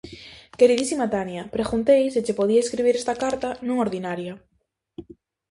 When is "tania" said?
1.15-1.43